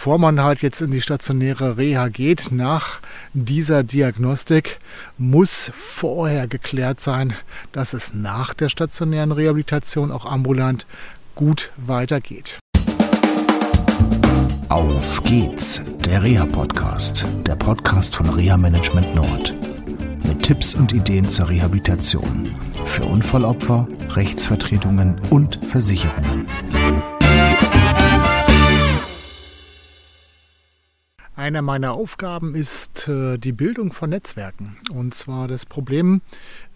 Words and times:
Bevor 0.00 0.18
man 0.18 0.40
halt 0.40 0.62
jetzt 0.62 0.80
in 0.80 0.92
die 0.92 1.00
stationäre 1.00 1.76
Reha 1.76 2.06
geht, 2.06 2.52
nach 2.52 3.00
dieser 3.34 3.82
Diagnostik 3.82 4.78
muss 5.18 5.72
vorher 5.76 6.46
geklärt 6.46 7.00
sein, 7.00 7.34
dass 7.72 7.94
es 7.94 8.14
nach 8.14 8.54
der 8.54 8.68
stationären 8.68 9.32
Rehabilitation 9.32 10.12
auch 10.12 10.24
ambulant 10.24 10.86
gut 11.34 11.72
weitergeht. 11.76 12.60
Auf 14.68 15.20
geht's, 15.24 15.82
der 16.06 16.22
Reha-Podcast, 16.22 17.26
der 17.44 17.56
Podcast 17.56 18.14
von 18.14 18.28
Reha 18.28 18.56
Management 18.56 19.16
Nord. 19.16 19.52
Mit 20.28 20.44
Tipps 20.44 20.76
und 20.76 20.92
Ideen 20.92 21.28
zur 21.28 21.48
Rehabilitation 21.48 22.44
für 22.84 23.04
Unfallopfer, 23.04 23.88
Rechtsvertretungen 24.14 25.20
und 25.30 25.58
Versicherungen. 25.64 26.46
Eine 31.48 31.62
meiner 31.62 31.94
Aufgaben 31.94 32.54
ist 32.54 33.08
äh, 33.08 33.38
die 33.38 33.52
Bildung 33.52 33.94
von 33.94 34.10
Netzwerken. 34.10 34.76
Und 34.92 35.14
zwar 35.14 35.48
das 35.48 35.64
Problem 35.64 36.20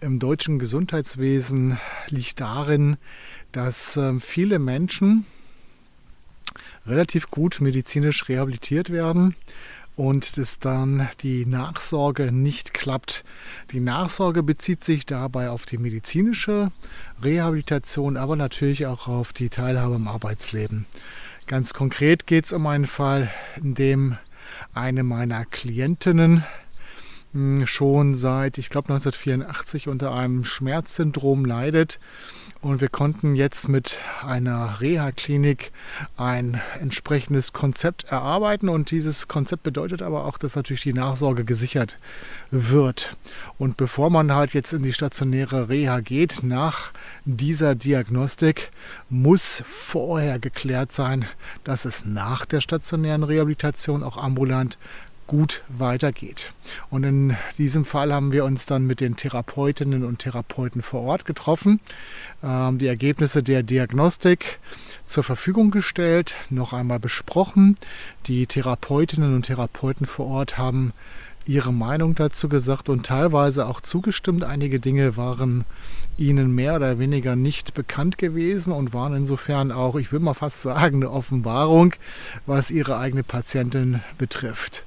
im 0.01 0.17
deutschen 0.17 0.57
Gesundheitswesen 0.57 1.77
liegt 2.07 2.41
darin, 2.41 2.97
dass 3.51 3.97
ähm, 3.97 4.19
viele 4.19 4.57
Menschen 4.57 5.27
relativ 6.87 7.29
gut 7.29 7.61
medizinisch 7.61 8.27
rehabilitiert 8.27 8.89
werden 8.89 9.35
und 9.95 10.39
dass 10.39 10.57
dann 10.57 11.07
die 11.21 11.45
Nachsorge 11.45 12.31
nicht 12.31 12.73
klappt. 12.73 13.23
Die 13.73 13.79
Nachsorge 13.79 14.41
bezieht 14.41 14.83
sich 14.83 15.05
dabei 15.05 15.51
auf 15.51 15.67
die 15.67 15.77
medizinische 15.77 16.71
Rehabilitation, 17.21 18.17
aber 18.17 18.35
natürlich 18.35 18.87
auch 18.87 19.07
auf 19.07 19.33
die 19.33 19.49
Teilhabe 19.49 19.93
im 19.93 20.07
Arbeitsleben. 20.07 20.87
Ganz 21.45 21.75
konkret 21.75 22.25
geht 22.25 22.45
es 22.45 22.53
um 22.53 22.65
einen 22.65 22.87
Fall, 22.87 23.29
in 23.61 23.75
dem 23.75 24.17
eine 24.73 25.03
meiner 25.03 25.45
Klientinnen 25.45 26.43
schon 27.65 28.15
seit, 28.15 28.57
ich 28.57 28.69
glaube, 28.69 28.93
1984 28.93 29.87
unter 29.87 30.13
einem 30.13 30.43
Schmerzsyndrom 30.43 31.45
leidet. 31.45 31.99
Und 32.61 32.79
wir 32.79 32.87
konnten 32.87 33.35
jetzt 33.35 33.67
mit 33.67 33.99
einer 34.25 34.79
Reha-Klinik 34.79 35.73
ein 36.15 36.61
entsprechendes 36.79 37.51
Konzept 37.51 38.05
erarbeiten. 38.05 38.69
Und 38.69 38.89
dieses 38.91 39.27
Konzept 39.27 39.63
bedeutet 39.63 40.01
aber 40.01 40.23
auch, 40.25 40.37
dass 40.37 40.55
natürlich 40.55 40.83
die 40.83 40.93
Nachsorge 40.93 41.43
gesichert 41.43 41.97
wird. 42.51 43.17
Und 43.57 43.75
bevor 43.75 44.09
man 44.09 44.31
halt 44.31 44.53
jetzt 44.53 44.71
in 44.71 44.83
die 44.83 44.93
stationäre 44.93 45.67
Reha 45.67 45.99
geht, 45.99 46.43
nach 46.43 46.91
dieser 47.25 47.75
Diagnostik, 47.75 48.71
muss 49.09 49.61
vorher 49.67 50.39
geklärt 50.39 50.93
sein, 50.93 51.25
dass 51.65 51.83
es 51.83 52.05
nach 52.05 52.45
der 52.45 52.61
stationären 52.61 53.23
Rehabilitation 53.23 54.03
auch 54.03 54.15
ambulant 54.15 54.77
gut 55.27 55.63
weitergeht. 55.67 56.51
Und 56.89 57.03
in 57.03 57.37
diesem 57.57 57.85
Fall 57.85 58.13
haben 58.13 58.31
wir 58.31 58.45
uns 58.45 58.65
dann 58.65 58.85
mit 58.85 58.99
den 58.99 59.15
Therapeutinnen 59.15 60.03
und 60.03 60.19
Therapeuten 60.19 60.81
vor 60.81 61.01
Ort 61.01 61.25
getroffen, 61.25 61.79
ähm, 62.43 62.77
die 62.77 62.87
Ergebnisse 62.87 63.43
der 63.43 63.63
Diagnostik 63.63 64.59
zur 65.05 65.23
Verfügung 65.23 65.71
gestellt, 65.71 66.35
noch 66.49 66.73
einmal 66.73 66.99
besprochen. 66.99 67.75
Die 68.27 68.47
Therapeutinnen 68.47 69.33
und 69.33 69.45
Therapeuten 69.45 70.05
vor 70.05 70.27
Ort 70.27 70.57
haben 70.57 70.93
ihre 71.45 71.73
Meinung 71.73 72.15
dazu 72.15 72.49
gesagt 72.49 72.89
und 72.89 73.05
teilweise 73.05 73.67
auch 73.67 73.81
zugestimmt. 73.81 74.43
Einige 74.43 74.79
Dinge 74.79 75.17
waren 75.17 75.65
ihnen 76.17 76.53
mehr 76.53 76.75
oder 76.75 76.99
weniger 76.99 77.35
nicht 77.35 77.73
bekannt 77.73 78.17
gewesen 78.17 78.71
und 78.71 78.93
waren 78.93 79.15
insofern 79.15 79.71
auch, 79.71 79.95
ich 79.95 80.11
würde 80.11 80.25
mal 80.25 80.33
fast 80.33 80.61
sagen, 80.61 80.97
eine 80.97 81.11
Offenbarung, 81.11 81.93
was 82.45 82.71
ihre 82.71 82.97
eigene 82.97 83.23
Patientin 83.23 84.01
betrifft. 84.17 84.83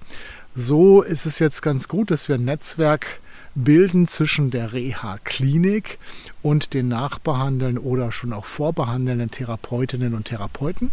So 0.54 1.02
ist 1.02 1.26
es 1.26 1.38
jetzt 1.38 1.62
ganz 1.62 1.88
gut, 1.88 2.10
dass 2.10 2.28
wir 2.28 2.36
ein 2.36 2.44
Netzwerk 2.44 3.20
bilden 3.56 4.06
zwischen 4.06 4.50
der 4.50 4.72
Reha-Klinik 4.72 5.98
und 6.42 6.74
den 6.74 6.88
nachbehandelnden 6.88 7.82
oder 7.82 8.12
schon 8.12 8.32
auch 8.32 8.44
vorbehandelnden 8.44 9.30
Therapeutinnen 9.30 10.14
und 10.14 10.26
Therapeuten 10.26 10.92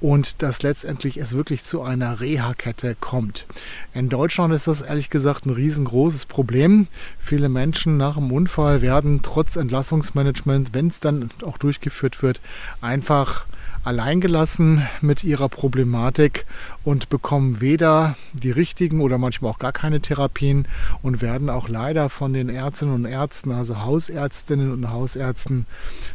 und 0.00 0.40
dass 0.40 0.62
letztendlich 0.62 1.18
es 1.18 1.36
wirklich 1.36 1.64
zu 1.64 1.82
einer 1.82 2.20
Reha-Kette 2.20 2.96
kommt. 2.98 3.46
In 3.92 4.08
Deutschland 4.08 4.54
ist 4.54 4.68
das 4.68 4.80
ehrlich 4.80 5.10
gesagt 5.10 5.44
ein 5.44 5.50
riesengroßes 5.50 6.26
Problem. 6.26 6.86
Viele 7.18 7.48
Menschen 7.48 7.96
nach 7.96 8.14
dem 8.14 8.30
Unfall 8.30 8.80
werden 8.80 9.20
trotz 9.22 9.56
Entlassungsmanagement, 9.56 10.72
wenn 10.72 10.86
es 10.86 11.00
dann 11.00 11.30
auch 11.44 11.58
durchgeführt 11.58 12.22
wird, 12.22 12.40
einfach 12.80 13.44
alleingelassen 13.84 14.82
mit 15.00 15.24
ihrer 15.24 15.48
Problematik 15.48 16.46
und 16.82 17.08
bekommen 17.10 17.60
weder 17.60 18.16
die 18.32 18.50
richtigen 18.50 19.00
oder 19.00 19.18
manchmal 19.18 19.52
auch 19.52 19.58
gar 19.58 19.72
keine 19.72 20.00
Therapien 20.00 20.66
und 21.02 21.22
werden 21.22 21.50
auch 21.50 21.68
leider 21.68 22.08
von 22.08 22.32
den 22.32 22.48
Ärztinnen 22.48 22.94
und 22.94 23.04
Ärzten, 23.04 23.52
also 23.52 23.82
Hausärztinnen 23.82 24.72
und 24.72 24.90
Hausärzten, 24.90 25.66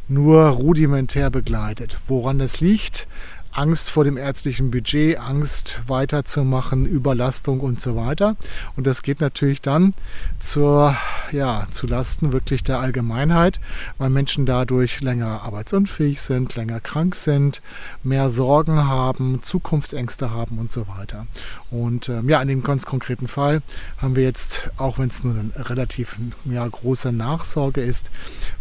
nur 0.08 0.48
rudimentär 0.48 1.30
begleitet. 1.30 1.98
Woran 2.08 2.40
das 2.40 2.60
liegt, 2.60 3.08
Angst 3.52 3.90
vor 3.90 4.04
dem 4.04 4.18
ärztlichen 4.18 4.72
Budget, 4.72 5.20
Angst 5.20 5.82
weiterzumachen, 5.88 6.86
Überlastung 6.86 7.60
und 7.62 7.82
so 7.82 7.96
weiter. 7.96 8.36
Und 8.76 8.86
das 8.86 9.02
geht 9.02 9.22
natürlich 9.22 9.62
dann 9.62 9.94
zur, 10.40 10.96
ja, 11.32 11.68
zu 11.72 11.88
Lasten 11.88 12.34
wirklich 12.34 12.64
der 12.64 12.80
Allgemeinheit, 12.80 13.60
weil 13.98 14.10
Menschen 14.10 14.46
dadurch 14.46 15.02
länger 15.02 15.44
arbeitsunfähig 15.44 16.22
sind, 16.22 16.56
länger 16.56 16.80
krank 16.80 17.16
sind, 17.16 17.62
mehr 18.04 18.30
Sorgen 18.30 18.86
haben, 18.86 19.42
Zukunftsängste 19.44 20.32
haben 20.32 20.58
und 20.58 20.72
so 20.72 20.88
weiter. 20.88 21.28
Und 21.72 22.10
ähm, 22.10 22.30
ja, 22.30 22.42
in 22.42 22.48
dem 22.48 22.64
ganz 22.64 22.86
konkreten 22.86 23.28
Fall 23.28 23.62
haben 23.98 24.16
wir 24.16 24.24
jetzt, 24.24 24.70
auch 24.78 25.00
wenn 25.00 25.10
es 25.10 25.24
nur 25.24 25.34
eine 25.34 25.70
relativ 25.70 26.18
ja, 26.46 26.68
große 26.68 27.12
Nachsorge 27.12 27.82
ist, 27.82 28.12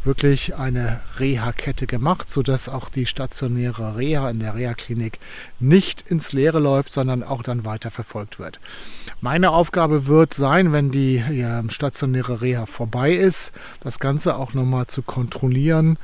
wirklich 0.05 0.57
eine 0.57 1.01
Reha-Kette 1.19 1.87
gemacht, 1.87 2.31
sodass 2.31 2.69
auch 2.69 2.89
die 2.89 3.07
stationäre 3.07 3.97
Reha 3.97 4.31
in 4.31 4.41
der 4.41 4.55
Reha 4.55 4.75
Klinik 4.75 5.19
nicht 5.61 6.03
ins 6.03 6.33
Leere 6.33 6.59
läuft, 6.59 6.93
sondern 6.93 7.23
auch 7.23 7.43
dann 7.43 7.65
weiter 7.65 7.91
verfolgt 7.91 8.39
wird. 8.39 8.61
Meine 9.21 9.51
Aufgabe 9.51 10.07
wird 10.07 10.35
sein, 10.35 10.73
wenn 10.73 10.91
die 10.91 11.17
ja, 11.17 11.63
stationäre 11.69 12.41
Reha 12.41 12.58
vorbei 12.67 13.13
ist, 13.13 13.53
das 13.81 13.99
Ganze 13.99 14.37
auch 14.37 14.55
nochmal 14.55 14.87
zu 14.87 15.03
kontrollieren, 15.03 15.99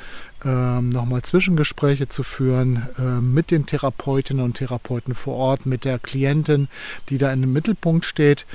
ähm, 0.44 0.90
nochmal 0.90 1.22
Zwischengespräche 1.22 2.08
zu 2.08 2.22
führen 2.22 2.88
äh, 2.98 3.20
mit 3.20 3.50
den 3.50 3.66
Therapeutinnen 3.66 4.44
und 4.44 4.56
Therapeuten 4.56 5.14
vor 5.14 5.34
Ort, 5.36 5.66
mit 5.66 5.84
der 5.84 5.98
Klientin, 5.98 6.68
die 7.08 7.18
da 7.18 7.32
dem 7.40 7.52
Mittelpunkt 7.52 8.04
steht 8.04 8.46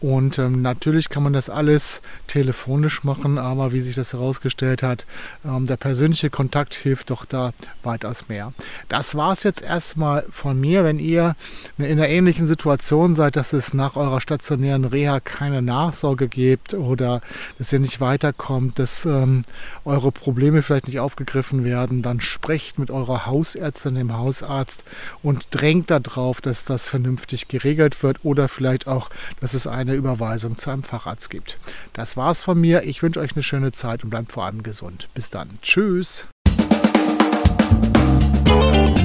und 0.00 0.38
ähm, 0.38 0.60
natürlich 0.60 1.08
kann 1.08 1.22
man 1.22 1.32
das 1.32 1.48
alles 1.48 2.02
telefonisch 2.26 3.02
machen, 3.02 3.38
aber 3.38 3.72
wie 3.72 3.80
sich 3.80 3.94
das 3.94 4.12
herausgestellt 4.12 4.82
hat, 4.82 5.06
ähm, 5.42 5.64
der 5.64 5.78
persönliche 5.78 6.28
Kontakt 6.28 6.74
hilft 6.74 7.10
doch 7.10 7.24
da 7.24 7.54
weitaus 7.82 8.28
mehr. 8.28 8.52
Das 8.90 9.14
war 9.14 9.32
es 9.32 9.42
jetzt 9.42 9.62
erstmal 9.62 10.26
von 10.30 10.60
mir. 10.60 10.84
Wenn 10.84 10.98
ihr 10.98 11.34
in 11.78 11.84
einer 11.84 12.08
ähnlichen 12.08 12.46
Situation 12.46 13.14
seid, 13.14 13.36
dass 13.36 13.54
es 13.54 13.72
nach 13.72 13.96
eurer 13.96 14.20
stationären 14.20 14.84
Reha 14.84 15.18
keine 15.20 15.62
Nachsorge 15.62 16.28
gibt 16.28 16.74
oder 16.74 17.22
dass 17.58 17.72
ihr 17.72 17.78
nicht 17.78 17.98
weiterkommt, 18.00 18.78
dass 18.78 19.06
ähm, 19.06 19.42
eure 19.86 20.12
Probleme 20.12 20.60
vielleicht 20.60 20.88
nicht 20.88 21.00
aufgegriffen 21.00 21.64
werden, 21.64 22.02
dann 22.02 22.20
sprecht 22.20 22.78
mit 22.78 22.90
eurer 22.90 23.24
Hausärztin, 23.24 23.94
dem 23.94 24.12
Hausarzt 24.12 24.84
und 25.22 25.48
drängt 25.52 25.90
darauf, 25.90 26.42
dass 26.42 26.66
das 26.66 26.86
vernünftig 26.86 27.48
geregelt 27.48 28.02
wird 28.02 28.24
oder 28.24 28.48
vielleicht 28.48 28.86
auch, 28.86 29.08
dass 29.40 29.54
es 29.54 29.66
ein 29.66 29.85
eine 29.86 29.96
Überweisung 29.96 30.56
zu 30.56 30.70
einem 30.70 30.82
Facharzt 30.82 31.28
gibt. 31.30 31.58
Das 31.92 32.16
war's 32.16 32.42
von 32.42 32.60
mir. 32.60 32.84
Ich 32.84 33.02
wünsche 33.02 33.20
euch 33.20 33.34
eine 33.34 33.42
schöne 33.42 33.72
Zeit 33.72 34.04
und 34.04 34.10
bleibt 34.10 34.32
vor 34.32 34.44
allem 34.44 34.62
gesund. 34.62 35.08
Bis 35.14 35.30
dann. 35.30 35.50
Tschüss. 35.62 36.26